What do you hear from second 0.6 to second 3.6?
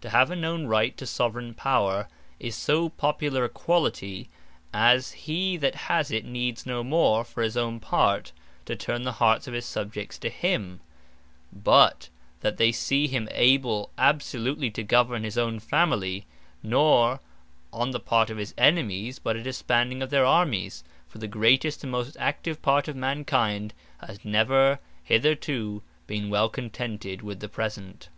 Right to Soveraign Power, is so popular a